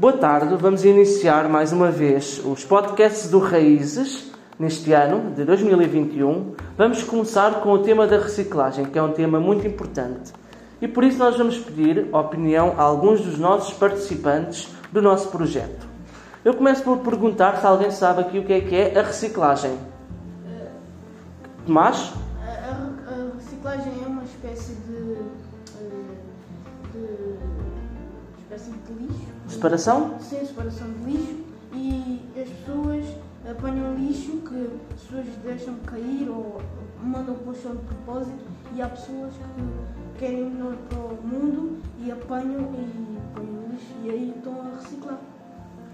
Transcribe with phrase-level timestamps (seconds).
[0.00, 6.54] Boa tarde, vamos iniciar mais uma vez os podcasts do Raízes neste ano de 2021.
[6.78, 10.32] Vamos começar com o tema da reciclagem, que é um tema muito importante.
[10.80, 15.28] E por isso nós vamos pedir a opinião a alguns dos nossos participantes do nosso
[15.28, 15.86] projeto.
[16.42, 19.76] Eu começo por perguntar se alguém sabe aqui o que é que é a reciclagem.
[21.66, 22.14] Tomás?
[22.42, 25.16] A, a- a reciclagem é uma espécie de,
[25.78, 26.14] eh,
[26.94, 27.29] de
[28.60, 29.26] espécie de lixo.
[29.48, 30.20] Separação?
[30.20, 33.04] Sem separação de lixo e as pessoas
[33.48, 36.60] apanham lixo que as pessoas deixam cair ou
[37.02, 41.78] mandam para o chão de propósito e há pessoas que querem melhor para o mundo
[41.98, 45.18] e apanham e põem lixo e aí estão a reciclar.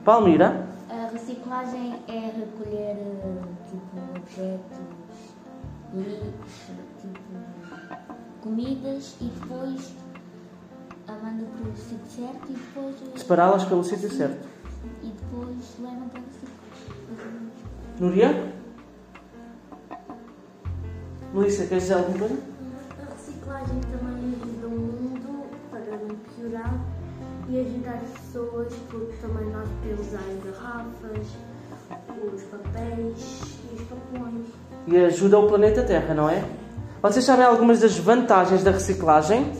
[0.05, 0.67] Palmira?
[0.91, 2.97] A reciclagem é recolher
[3.69, 4.78] tipo objetos,
[5.95, 7.67] lixo, tipo
[8.41, 9.92] comidas e depois
[11.09, 14.47] a manda para o sítio certo e depois Separá-las pelo sítio certo.
[15.03, 17.50] e depois levam para reciclar.
[18.00, 18.53] Núria?
[21.33, 22.36] Melissa, queres dizer alguma coisa?
[23.00, 26.75] A reciclagem também ajuda o mundo para não piorar
[27.48, 31.27] e ajudar as pessoas, porque também nós podemos usar as garrafas,
[32.34, 34.47] os papéis e os papões.
[34.86, 36.44] E ajuda o planeta Terra, não é?
[37.03, 39.53] Vocês sabem algumas das vantagens da reciclagem?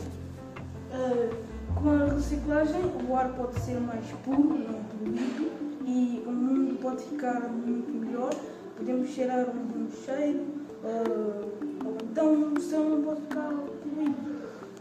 [1.81, 5.47] Com a reciclagem, o ar pode ser mais puro, não poluído,
[5.85, 8.31] e o mundo pode ficar muito melhor.
[8.75, 10.39] Podemos cheirar um bom cheiro,
[10.83, 11.45] uh,
[11.85, 13.53] ou então o céu não pode ficar
[13.83, 14.15] poluído.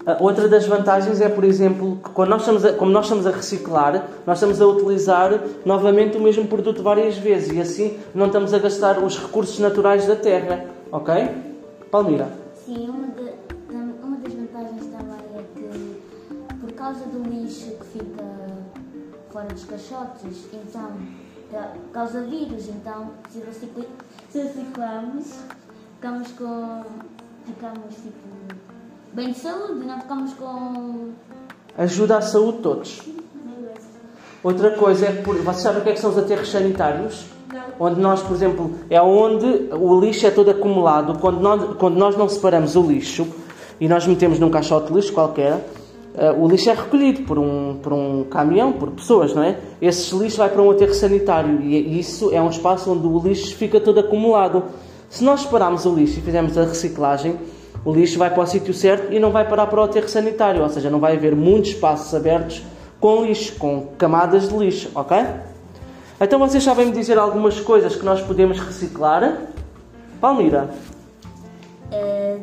[0.06, 3.26] A Outra das vantagens é, por exemplo, que quando nós estamos a, como nós estamos
[3.26, 8.26] a reciclar, nós estamos a utilizar novamente o mesmo produto várias vezes e assim não
[8.26, 10.64] estamos a gastar os recursos naturais da terra.
[10.90, 11.12] Ok?
[11.90, 12.28] Palmira?
[12.64, 13.06] Sim, uma,
[16.86, 18.24] causa do lixo que fica
[19.32, 20.88] fora dos caixotes, então
[21.50, 23.42] ca- causa vírus, então se,
[24.38, 25.24] reciclamos,
[25.96, 26.82] ficamos com.
[27.44, 28.28] ficamos tipo
[29.12, 31.10] bem de saúde, não ficamos com.
[31.76, 33.02] Ajuda à saúde de todos.
[34.44, 37.26] Outra coisa é que, por- vocês sabem o que é que são os aterros sanitários?
[37.80, 41.18] Onde nós, por exemplo, é onde o lixo é todo acumulado.
[41.18, 43.26] Quando nós, quando nós não separamos o lixo
[43.80, 45.68] e nós metemos num caixote de lixo qualquer,
[46.16, 49.58] eh, o lixo é recolhido por um, por um caminhão, por pessoas, não é?
[49.80, 53.54] Esse lixo vai para um aterro sanitário e isso é um espaço onde o lixo
[53.56, 54.64] fica todo acumulado.
[55.08, 57.36] Se nós separarmos o lixo e fizermos a reciclagem,
[57.84, 60.62] o lixo vai para o sítio certo e não vai parar para o aterro sanitário,
[60.62, 62.62] ou seja, não vai haver muitos espaços abertos
[62.98, 65.18] com lixo, com camadas de lixo, ok?
[66.20, 69.42] Então vocês sabem me dizer algumas coisas que nós podemos reciclar?
[70.18, 70.70] Palmira,
[71.92, 72.38] Eh,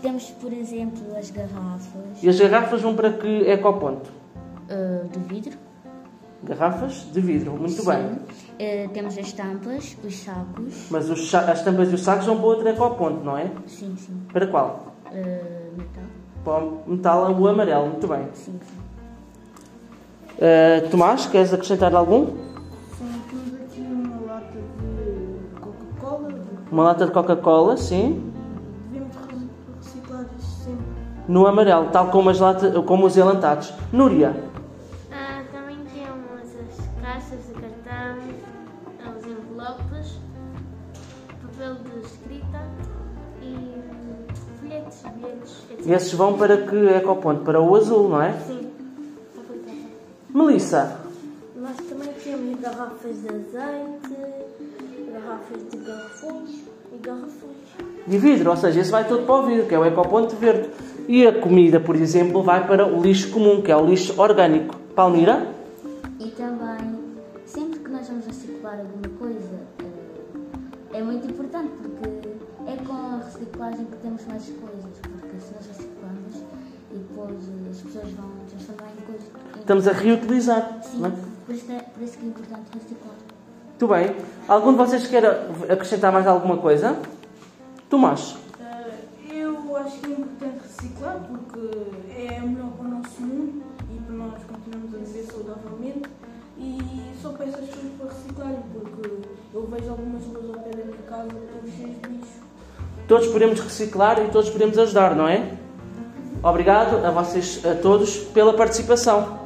[0.00, 4.10] temos, por exemplo, as garrafas e as garrafas vão para que ecoponto?
[4.68, 5.58] eh, de vidro.
[6.42, 7.86] Garrafas de vidro, muito Sim.
[7.90, 8.18] bem.
[8.58, 10.74] Eh, temos as tampas, os sacos.
[10.90, 13.50] Mas os as tampas e os sacos vão para outro ecoponto, não é?
[13.66, 14.22] Sim, sim.
[14.32, 14.94] Para qual?
[15.12, 16.04] Eh, metal.
[16.44, 18.26] Para o metal, o amarelo, muito bem.
[18.32, 18.80] Sim, sim.
[20.38, 22.26] Uh, Tomás, queres acrescentar algum?
[22.26, 26.34] Sim, temos aqui uma lata de Coca-Cola,
[26.72, 28.32] Uma lata de Coca-Cola, sim.
[31.30, 33.72] No amarelo, tal como, as lata, como os elantados.
[33.92, 34.34] Núria,
[35.12, 38.16] Ah, também temos as caixas de cartão,
[39.16, 40.18] os envelopes,
[41.42, 42.60] papel de escrita
[43.42, 44.26] e hum,
[44.62, 45.04] bilhetes,
[45.70, 45.86] etc.
[45.86, 47.42] e esses vão para que ecoponto?
[47.44, 48.32] Para o azul, não é?
[48.46, 48.66] Sim.
[50.34, 50.96] Melissa,
[51.56, 54.16] Nós também temos garrafas de azeite,
[55.12, 56.50] garrafas de garrafões
[56.92, 58.06] e garrafões.
[58.06, 60.70] de vidro, ou seja, esse vai todo para o vidro, que é o ecoponto verde.
[61.10, 64.76] E a comida, por exemplo, vai para o lixo comum, que é o lixo orgânico.
[64.94, 65.44] Palmira?
[66.20, 67.00] E também,
[67.44, 72.28] sempre que nós vamos reciclar alguma coisa, eh, é muito importante porque
[72.64, 75.00] é com a reciclagem que temos mais coisas.
[75.02, 76.44] Porque se nós reciclamos
[76.92, 79.28] e depois eh, as pessoas vão transformar em coisas.
[79.58, 80.80] Estamos a reutilizar.
[80.84, 81.12] Sim, é?
[81.44, 83.16] por, isso é, por isso que é importante reciclar.
[83.66, 84.16] Muito bem.
[84.46, 85.26] Algum de vocês quer
[85.68, 86.96] acrescentar mais alguma coisa?
[87.88, 88.36] Tomás?
[88.60, 91.60] Uh, eu acho que é importante reciclar porque
[92.10, 96.08] é melhor para o nosso mundo e para nós continuarmos a viver saudavelmente.
[96.58, 99.10] E só peço às pessoas para reciclarem porque
[99.54, 102.40] eu vejo algumas ruas ao pé da minha casa que cheias de lixo.
[103.06, 105.54] Todos podemos reciclar e todos podemos ajudar, não é?
[106.42, 109.39] Obrigado a vocês a todos pela participação.